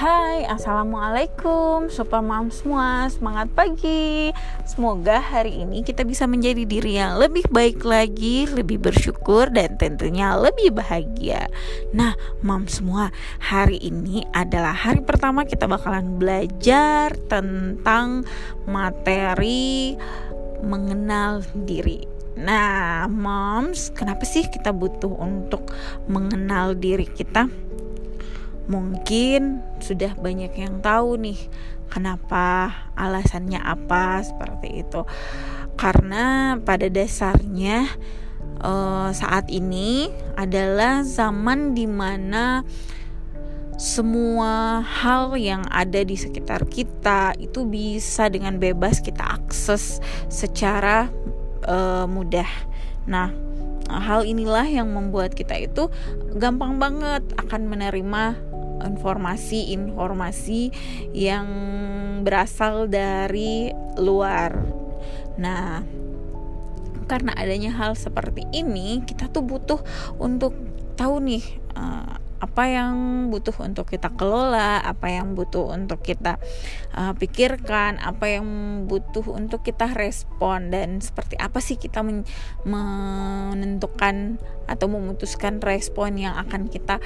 Hai, 0.00 0.48
Assalamualaikum. 0.48 1.92
Super 1.92 2.24
Mom 2.24 2.48
semua, 2.48 3.04
semangat 3.12 3.52
pagi. 3.52 4.32
Semoga 4.64 5.20
hari 5.20 5.60
ini 5.60 5.84
kita 5.84 6.08
bisa 6.08 6.24
menjadi 6.24 6.64
diri 6.64 6.96
yang 6.96 7.20
lebih 7.20 7.44
baik 7.52 7.84
lagi 7.84 8.48
Lebih 8.48 8.80
bersyukur 8.80 9.52
dan 9.52 9.76
tentunya 9.76 10.32
lebih 10.40 10.72
bahagia. 10.72 11.52
Nah, 11.92 12.16
Mom 12.40 12.64
semua, 12.64 13.12
hari 13.44 13.76
ini 13.76 14.24
adalah 14.32 14.72
hari 14.72 15.04
pertama 15.04 15.44
kita 15.44 15.68
bakalan 15.68 16.16
belajar 16.16 17.12
tentang 17.28 18.24
materi 18.64 20.00
mengenal 20.64 21.44
diri. 21.68 22.08
Nah, 22.40 23.04
moms, 23.04 23.92
kenapa 23.92 24.24
sih 24.24 24.48
kita 24.48 24.72
butuh 24.72 25.12
untuk 25.12 25.68
mengenal 26.08 26.72
diri 26.72 27.04
kita? 27.04 27.52
Mungkin 28.70 29.58
sudah 29.82 30.14
banyak 30.14 30.54
yang 30.54 30.78
tahu 30.78 31.18
nih 31.18 31.40
kenapa 31.90 32.70
alasannya 32.94 33.58
apa 33.58 34.22
seperti 34.22 34.86
itu. 34.86 35.02
Karena 35.74 36.54
pada 36.62 36.86
dasarnya 36.86 37.90
uh, 38.62 39.10
saat 39.10 39.50
ini 39.50 40.08
adalah 40.38 41.02
zaman 41.02 41.74
di 41.74 41.90
mana 41.90 42.62
semua 43.80 44.84
hal 44.84 45.40
yang 45.40 45.64
ada 45.72 46.04
di 46.04 46.12
sekitar 46.12 46.68
kita 46.68 47.32
itu 47.40 47.64
bisa 47.64 48.28
dengan 48.28 48.60
bebas 48.60 49.00
kita 49.00 49.24
akses 49.40 50.04
secara 50.28 51.08
uh, 51.64 52.04
mudah. 52.04 52.46
Nah, 53.08 53.32
hal 53.88 54.28
inilah 54.28 54.68
yang 54.68 54.92
membuat 54.92 55.32
kita 55.32 55.56
itu 55.56 55.88
gampang 56.36 56.76
banget 56.76 57.24
akan 57.40 57.72
menerima 57.72 58.49
informasi-informasi 58.82 60.62
yang 61.12 61.48
berasal 62.24 62.88
dari 62.88 63.72
luar. 63.96 64.64
Nah, 65.40 65.84
karena 67.10 67.34
adanya 67.34 67.74
hal 67.74 67.98
seperti 67.98 68.46
ini, 68.54 69.02
kita 69.02 69.26
tuh 69.32 69.42
butuh 69.42 69.82
untuk 70.22 70.54
tahu 70.94 71.18
nih 71.18 71.42
uh, 71.74 72.20
apa 72.40 72.64
yang 72.72 73.28
butuh 73.28 73.52
untuk 73.60 73.84
kita 73.92 74.08
kelola, 74.16 74.80
apa 74.80 75.12
yang 75.12 75.36
butuh 75.36 75.76
untuk 75.76 76.00
kita 76.00 76.40
uh, 76.96 77.12
pikirkan, 77.12 78.00
apa 78.00 78.40
yang 78.40 78.48
butuh 78.88 79.28
untuk 79.28 79.60
kita 79.60 79.92
respon 79.92 80.72
dan 80.72 81.04
seperti 81.04 81.36
apa 81.36 81.60
sih 81.60 81.76
kita 81.76 82.00
men 82.00 82.24
menentukan 82.64 84.40
atau 84.64 84.86
memutuskan 84.88 85.60
respon 85.60 86.16
yang 86.16 86.32
akan 86.40 86.72
kita 86.72 86.96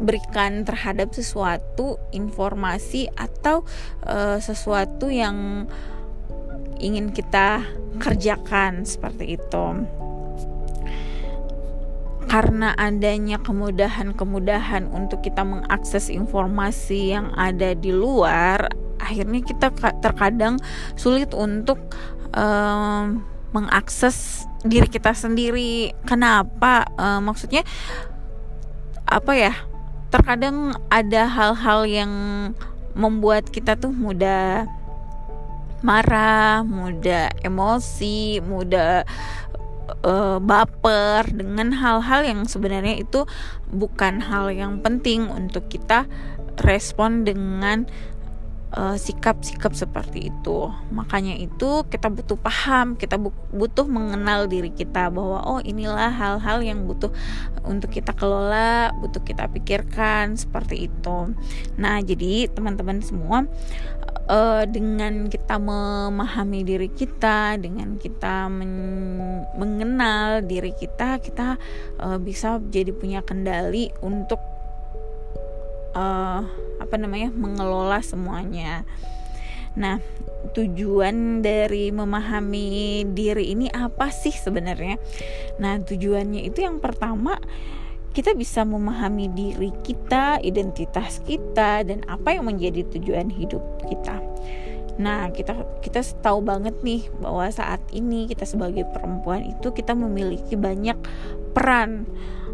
berikan 0.00 0.64
terhadap 0.64 1.12
sesuatu 1.12 2.00
informasi 2.14 3.10
atau 3.16 3.66
uh, 4.06 4.38
sesuatu 4.40 5.12
yang 5.12 5.66
ingin 6.82 7.14
kita 7.14 7.62
kerjakan 8.00 8.82
seperti 8.88 9.38
itu. 9.38 9.66
Karena 12.26 12.72
adanya 12.78 13.36
kemudahan-kemudahan 13.42 14.88
untuk 14.88 15.20
kita 15.20 15.44
mengakses 15.44 16.08
informasi 16.08 17.12
yang 17.12 17.28
ada 17.36 17.76
di 17.76 17.92
luar 17.92 18.72
akhirnya 19.02 19.42
kita 19.42 19.74
terkadang 19.98 20.62
sulit 20.94 21.34
untuk 21.34 21.82
um, 22.30 23.26
mengakses 23.50 24.46
diri 24.62 24.86
kita 24.86 25.10
sendiri. 25.12 25.90
Kenapa? 26.06 26.86
Uh, 26.94 27.18
maksudnya 27.18 27.66
apa 29.04 29.34
ya 29.34 29.52
terkadang 30.12 30.76
ada 30.92 31.24
hal-hal 31.24 31.88
yang 31.88 32.12
membuat 32.92 33.48
kita 33.48 33.80
tuh 33.80 33.90
mudah 33.90 34.68
marah, 35.80 36.62
mudah 36.62 37.32
emosi, 37.42 38.44
mudah 38.44 39.08
uh, 40.04 40.38
baper 40.38 41.26
dengan 41.32 41.74
hal-hal 41.74 42.22
yang 42.22 42.40
sebenarnya 42.46 43.02
itu 43.02 43.24
bukan 43.72 44.22
hal 44.22 44.52
yang 44.52 44.78
penting 44.84 45.26
untuk 45.32 45.66
kita 45.72 46.06
respon 46.60 47.24
dengan 47.24 47.88
uh, 48.76 48.96
sikap-sikap 48.96 49.72
seperti 49.76 50.32
itu. 50.32 50.68
Makanya 50.92 51.36
itu 51.36 51.84
kita 51.88 52.08
butuh 52.08 52.38
paham, 52.40 52.96
kita 52.96 53.20
butuh 53.52 53.86
mengenal 53.86 54.48
diri 54.48 54.72
kita 54.72 55.12
bahwa 55.12 55.44
oh 55.44 55.60
inilah 55.62 56.12
hal-hal 56.12 56.64
yang 56.64 56.88
butuh 56.88 57.12
untuk 57.62 57.92
kita 57.92 58.12
kelola, 58.16 58.92
butuh 58.98 59.20
kita 59.22 59.48
pikirkan 59.48 60.34
seperti 60.34 60.88
itu. 60.90 61.36
Nah, 61.78 62.00
jadi 62.02 62.50
teman-teman 62.50 63.00
semua 63.04 63.46
uh, 64.28 64.64
dengan 64.66 65.28
kita 65.28 65.60
memahami 65.60 66.64
diri 66.66 66.90
kita, 66.90 67.60
dengan 67.60 67.96
kita 68.00 68.48
men 68.50 68.72
mengenal 69.52 70.40
diri 70.42 70.72
kita, 70.72 71.20
kita 71.20 71.60
uh, 72.00 72.16
bisa 72.16 72.56
jadi 72.72 72.90
punya 72.94 73.20
kendali 73.20 73.92
untuk 74.00 74.51
uh, 75.96 76.40
apa 76.80 76.94
namanya 76.98 77.32
mengelola 77.32 78.00
semuanya. 78.04 78.84
Nah, 79.72 80.04
tujuan 80.52 81.40
dari 81.40 81.88
memahami 81.88 83.02
diri 83.08 83.56
ini 83.56 83.72
apa 83.72 84.12
sih 84.12 84.34
sebenarnya? 84.34 85.00
Nah, 85.56 85.80
tujuannya 85.80 86.44
itu 86.44 86.60
yang 86.60 86.76
pertama 86.76 87.40
kita 88.12 88.36
bisa 88.36 88.60
memahami 88.68 89.32
diri 89.32 89.72
kita, 89.80 90.36
identitas 90.44 91.24
kita 91.24 91.80
dan 91.88 92.04
apa 92.04 92.36
yang 92.36 92.44
menjadi 92.44 92.84
tujuan 92.92 93.32
hidup 93.32 93.64
kita. 93.88 94.20
Nah, 95.00 95.32
kita 95.32 95.56
kita 95.80 96.04
tahu 96.20 96.44
banget 96.44 96.76
nih 96.84 97.08
bahwa 97.16 97.48
saat 97.48 97.80
ini 97.96 98.28
kita 98.28 98.44
sebagai 98.44 98.84
perempuan 98.92 99.56
itu 99.56 99.72
kita 99.72 99.96
memiliki 99.96 100.52
banyak 100.52 101.00
peran 101.56 102.04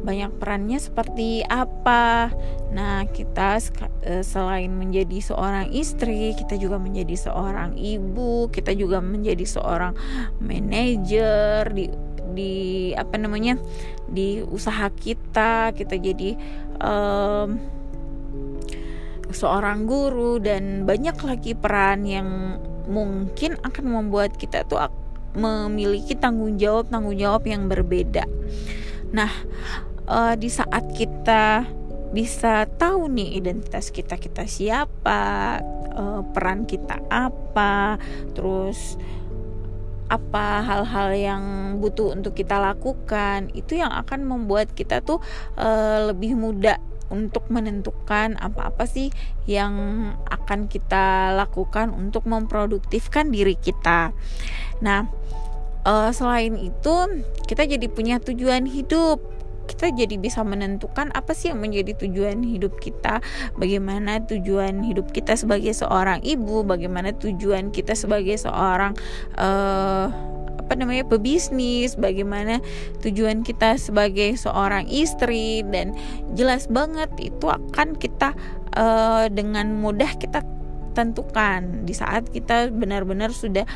banyak 0.00 0.32
perannya 0.40 0.80
seperti 0.80 1.44
apa. 1.44 2.32
Nah, 2.72 3.04
kita 3.08 3.60
e, 4.06 4.24
selain 4.24 4.72
menjadi 4.72 5.20
seorang 5.20 5.68
istri, 5.74 6.32
kita 6.36 6.56
juga 6.56 6.80
menjadi 6.80 7.14
seorang 7.16 7.76
ibu, 7.76 8.48
kita 8.48 8.72
juga 8.72 9.04
menjadi 9.04 9.44
seorang 9.44 9.92
manajer 10.40 11.68
di 11.72 11.86
di 12.30 12.54
apa 12.94 13.18
namanya 13.18 13.58
di 14.06 14.38
usaha 14.38 14.86
kita 14.86 15.74
kita 15.74 15.98
jadi 15.98 16.38
um, 16.78 17.58
seorang 19.34 19.86
guru 19.86 20.38
dan 20.38 20.86
banyak 20.86 21.18
lagi 21.22 21.52
peran 21.54 22.06
yang 22.06 22.58
mungkin 22.90 23.58
akan 23.62 23.86
membuat 23.86 24.34
kita 24.34 24.66
tuh 24.66 24.78
memiliki 25.38 26.18
tanggung 26.18 26.58
jawab 26.58 26.90
tanggung 26.90 27.14
jawab 27.14 27.46
yang 27.46 27.70
berbeda. 27.70 28.26
Nah, 29.10 29.30
uh, 30.10 30.34
di 30.34 30.50
saat 30.50 30.90
kita 30.92 31.64
bisa 32.10 32.66
tahu 32.74 33.06
nih 33.06 33.38
identitas 33.38 33.94
kita 33.94 34.18
kita 34.18 34.42
siapa 34.50 35.62
uh, 35.94 36.26
peran 36.34 36.66
kita 36.66 36.98
apa 37.06 38.02
terus 38.34 38.98
apa 40.10 40.66
hal-hal 40.66 41.14
yang 41.14 41.42
butuh 41.78 42.18
untuk 42.18 42.34
kita 42.34 42.58
lakukan 42.58 43.46
itu 43.54 43.78
yang 43.78 43.94
akan 43.94 44.26
membuat 44.26 44.74
kita 44.74 44.98
tuh 45.06 45.22
uh, 45.54 46.10
lebih 46.10 46.34
mudah 46.34 46.82
untuk 47.14 47.46
menentukan 47.46 48.34
apa-apa 48.38 48.90
sih 48.90 49.14
yang 49.46 49.74
akan 50.26 50.66
kita 50.66 51.34
lakukan 51.34 51.90
untuk 51.90 52.26
memproduktifkan 52.26 53.34
diri 53.34 53.58
kita. 53.58 54.14
Nah, 54.78 55.10
uh, 55.86 56.10
selain 56.14 56.54
itu 56.58 56.94
kita 57.50 57.66
jadi 57.66 57.86
punya 57.90 58.22
tujuan 58.22 58.66
hidup 58.66 59.39
kita 59.70 59.94
jadi 59.94 60.18
bisa 60.18 60.42
menentukan 60.42 61.14
apa 61.14 61.30
sih 61.30 61.54
yang 61.54 61.62
menjadi 61.62 61.94
tujuan 61.94 62.42
hidup 62.42 62.82
kita, 62.82 63.22
bagaimana 63.54 64.18
tujuan 64.26 64.82
hidup 64.82 65.14
kita 65.14 65.38
sebagai 65.38 65.70
seorang 65.70 66.18
ibu, 66.26 66.66
bagaimana 66.66 67.14
tujuan 67.14 67.70
kita 67.70 67.94
sebagai 67.94 68.34
seorang 68.34 68.98
uh, 69.38 70.10
apa 70.60 70.72
namanya 70.74 71.02
pebisnis, 71.06 71.94
bagaimana 71.98 72.62
tujuan 73.02 73.42
kita 73.46 73.74
sebagai 73.74 74.38
seorang 74.38 74.86
istri 74.86 75.66
dan 75.66 75.94
jelas 76.38 76.70
banget 76.70 77.10
itu 77.18 77.46
akan 77.50 77.98
kita 77.98 78.34
uh, 78.78 79.26
dengan 79.30 79.74
mudah 79.78 80.14
kita 80.18 80.46
tentukan. 80.94 81.86
Di 81.86 81.94
saat 81.94 82.30
kita 82.30 82.70
benar-benar 82.70 83.34
sudah 83.34 83.66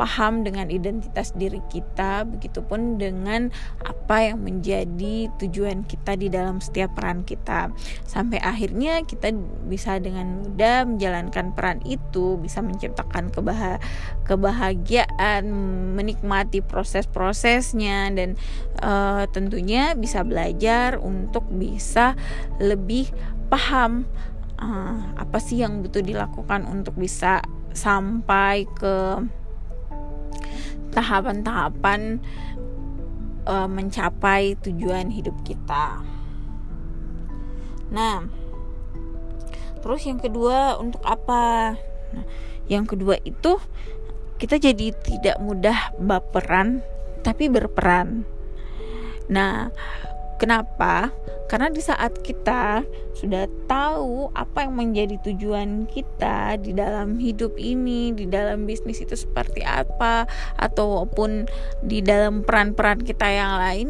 paham 0.00 0.40
dengan 0.40 0.72
identitas 0.72 1.36
diri 1.36 1.60
kita, 1.68 2.24
begitupun 2.24 2.96
dengan 2.96 3.52
apa 3.84 4.32
yang 4.32 4.40
menjadi 4.40 5.28
tujuan 5.36 5.84
kita 5.84 6.16
di 6.16 6.32
dalam 6.32 6.64
setiap 6.64 6.96
peran 6.96 7.20
kita. 7.28 7.68
Sampai 8.08 8.40
akhirnya 8.40 9.04
kita 9.04 9.28
bisa 9.68 10.00
dengan 10.00 10.40
mudah 10.40 10.88
menjalankan 10.88 11.52
peran 11.52 11.84
itu, 11.84 12.40
bisa 12.40 12.64
menciptakan 12.64 13.28
kebah 13.28 13.76
kebahagiaan, 14.24 15.44
menikmati 15.92 16.64
proses-prosesnya 16.64 18.08
dan 18.16 18.40
uh, 18.80 19.28
tentunya 19.28 19.92
bisa 19.92 20.24
belajar 20.24 20.96
untuk 20.96 21.44
bisa 21.52 22.16
lebih 22.56 23.12
paham 23.52 24.08
uh, 24.62 24.96
apa 25.18 25.42
sih 25.42 25.60
yang 25.60 25.84
butuh 25.84 26.00
dilakukan 26.00 26.64
untuk 26.64 26.94
bisa 26.96 27.44
sampai 27.74 28.64
ke 28.78 29.20
tahapan-tahapan 30.90 32.18
uh, 33.46 33.68
mencapai 33.70 34.58
tujuan 34.62 35.10
hidup 35.10 35.34
kita. 35.46 36.02
Nah, 37.90 38.26
terus 39.82 40.06
yang 40.06 40.22
kedua 40.22 40.78
untuk 40.78 41.02
apa? 41.02 41.74
Nah, 42.14 42.26
yang 42.70 42.86
kedua 42.86 43.18
itu 43.26 43.58
kita 44.38 44.56
jadi 44.56 44.94
tidak 45.02 45.36
mudah 45.42 45.92
baperan 45.98 46.80
tapi 47.20 47.50
berperan. 47.52 48.24
Nah, 49.28 49.68
kenapa? 50.40 51.12
Karena 51.50 51.66
di 51.66 51.82
saat 51.82 52.22
kita 52.22 52.86
sudah 53.10 53.50
tahu 53.66 54.30
apa 54.38 54.70
yang 54.70 54.78
menjadi 54.78 55.18
tujuan 55.26 55.90
kita 55.90 56.54
di 56.62 56.70
dalam 56.70 57.18
hidup 57.18 57.58
ini, 57.58 58.14
di 58.14 58.30
dalam 58.30 58.70
bisnis 58.70 59.02
itu 59.02 59.18
seperti 59.18 59.66
apa, 59.66 60.30
ataupun 60.62 61.50
di 61.82 62.06
dalam 62.06 62.46
peran-peran 62.46 63.02
kita 63.02 63.26
yang 63.26 63.58
lain, 63.58 63.88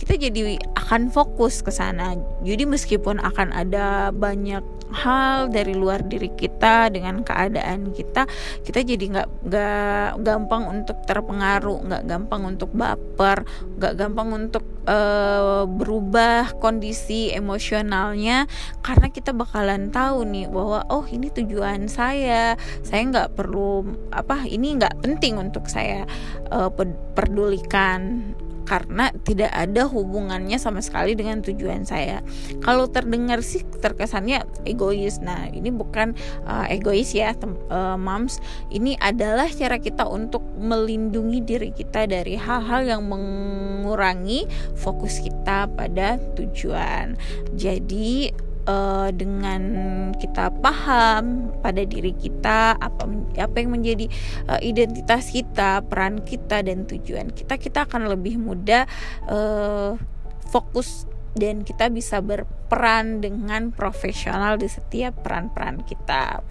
kita 0.00 0.16
jadi 0.16 0.56
akan 0.72 1.12
fokus 1.12 1.60
ke 1.60 1.68
sana. 1.68 2.16
Jadi 2.48 2.64
meskipun 2.64 3.20
akan 3.20 3.52
ada 3.52 4.08
banyak 4.08 4.64
hal 4.92 5.48
dari 5.48 5.72
luar 5.72 6.04
diri 6.04 6.30
kita 6.32 6.92
dengan 6.92 7.24
keadaan 7.24 7.90
kita, 7.90 8.28
kita 8.62 8.80
jadi 8.84 9.04
nggak 9.12 9.28
nggak 9.48 10.08
gampang 10.22 10.62
untuk 10.68 10.98
terpengaruh, 11.08 11.88
nggak 11.88 12.02
gampang 12.06 12.42
untuk 12.46 12.70
baper, 12.76 13.44
nggak 13.80 13.94
gampang 13.98 14.28
untuk 14.32 14.64
uh, 14.86 15.64
berubah 15.66 16.54
kondisi 16.60 17.32
emosionalnya 17.32 18.46
karena 18.84 19.08
kita 19.08 19.32
bakalan 19.34 19.90
tahu 19.90 20.28
nih 20.28 20.46
bahwa 20.46 20.86
oh 20.92 21.04
ini 21.08 21.32
tujuan 21.32 21.88
saya, 21.88 22.54
saya 22.84 23.02
nggak 23.08 23.34
perlu 23.34 23.84
apa 24.12 24.44
ini 24.46 24.78
nggak 24.78 25.02
penting 25.02 25.40
untuk 25.40 25.66
saya 25.66 26.04
uh, 26.52 26.70
pedulikan 27.16 28.32
karena 28.72 29.12
tidak 29.28 29.52
ada 29.52 29.84
hubungannya 29.84 30.56
sama 30.56 30.80
sekali 30.80 31.12
dengan 31.12 31.44
tujuan 31.44 31.84
saya. 31.84 32.24
Kalau 32.64 32.88
terdengar 32.88 33.44
sih 33.44 33.60
terkesannya 33.84 34.48
egois. 34.64 35.20
Nah, 35.20 35.52
ini 35.52 35.68
bukan 35.68 36.16
uh, 36.48 36.64
egois 36.72 37.12
ya, 37.12 37.36
uh, 37.68 38.00
moms. 38.00 38.40
Ini 38.72 38.96
adalah 38.96 39.52
cara 39.52 39.76
kita 39.76 40.08
untuk 40.08 40.40
melindungi 40.56 41.44
diri 41.44 41.68
kita 41.76 42.08
dari 42.08 42.40
hal-hal 42.40 42.88
yang 42.88 43.04
mengurangi 43.04 44.48
fokus 44.72 45.20
kita 45.20 45.68
pada 45.76 46.16
tujuan. 46.32 47.20
Jadi 47.52 48.32
uh, 48.66 49.08
dengan 49.14 49.62
kita 50.16 50.52
paham 50.62 51.50
pada 51.62 51.82
diri 51.82 52.14
kita 52.14 52.78
apa 52.78 53.04
apa 53.38 53.56
yang 53.58 53.70
menjadi 53.74 54.06
uh, 54.50 54.60
identitas 54.62 55.30
kita, 55.30 55.82
peran 55.86 56.22
kita 56.22 56.62
dan 56.62 56.86
tujuan 56.86 57.30
kita, 57.32 57.58
kita 57.58 57.84
akan 57.86 58.10
lebih 58.10 58.38
mudah 58.38 58.86
uh, 59.26 59.98
fokus 60.52 61.06
dan 61.32 61.64
kita 61.64 61.88
bisa 61.88 62.20
berperan 62.20 63.24
dengan 63.24 63.72
profesional 63.72 64.60
di 64.60 64.68
setiap 64.68 65.24
peran-peran 65.24 65.80
kita. 65.88 66.44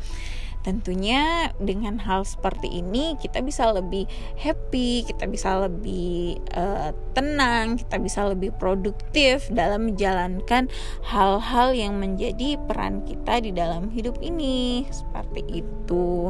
Tentunya 0.61 1.49
dengan 1.57 1.97
hal 1.97 2.21
seperti 2.21 2.69
ini 2.69 3.17
kita 3.17 3.41
bisa 3.41 3.73
lebih 3.73 4.05
happy, 4.37 5.05
kita 5.09 5.25
bisa 5.25 5.65
lebih 5.65 6.37
uh, 6.53 6.93
tenang, 7.17 7.81
kita 7.81 7.97
bisa 7.97 8.29
lebih 8.29 8.53
produktif 8.55 9.49
dalam 9.49 9.93
menjalankan 9.93 10.69
hal-hal 11.01 11.73
yang 11.73 11.97
menjadi 11.97 12.61
peran 12.69 13.01
kita 13.03 13.41
di 13.41 13.51
dalam 13.51 13.89
hidup 13.89 14.21
ini. 14.21 14.85
Seperti 14.93 15.65
itu. 15.65 16.29